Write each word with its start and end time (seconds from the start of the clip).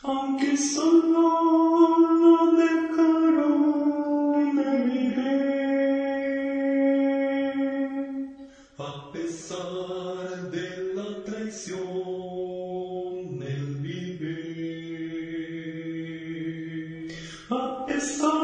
Anche 0.00 0.56
solo 0.56 1.98
lo 1.98 2.52
dejaron 2.56 4.54
de 4.54 4.70
vivir. 4.86 5.18
A 8.78 9.10
pesar 9.12 10.50
de 10.52 10.94
la 10.94 11.08
traición, 11.24 11.82
él 13.42 13.66
vive. 13.80 14.36
A 17.50 17.84
pesar 17.86 18.37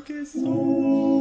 que 0.00 0.24
sou. 0.24 1.19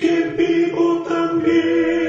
que 0.00 0.34
vivo 0.36 1.04
también. 1.08 2.03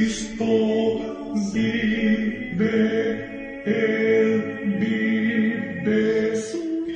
Christo 0.00 0.48
vive, 1.52 2.72
Él 3.66 4.32
vive, 4.80 6.32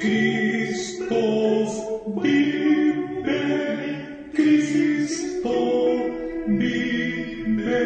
Cristo 0.01 1.21
vive, 2.23 3.43
Cristo 4.33 5.55
vive, 6.47 7.77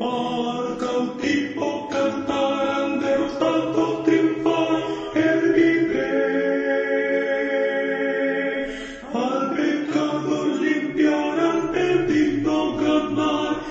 arca 0.00 0.90
un 1.00 1.08
tipo 1.18 1.88
cantarán 1.88 3.00
de 3.00 3.18
los 3.18 3.38
tantos 3.40 4.04
triunfar, 4.04 4.82
Él 5.16 5.40
vive, 5.56 6.10
al 9.14 9.54
pecado 9.56 10.34
limpiarán, 10.60 11.72
perdido 11.72 12.76
ganar, 12.76 13.68